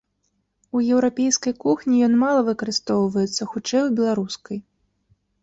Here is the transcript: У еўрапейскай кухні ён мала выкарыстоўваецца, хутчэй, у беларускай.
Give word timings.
У 0.77 0.79
еўрапейскай 0.95 1.53
кухні 1.63 1.99
ён 2.07 2.13
мала 2.23 2.41
выкарыстоўваецца, 2.49 3.49
хутчэй, 3.53 3.83
у 3.87 3.95
беларускай. 4.03 4.57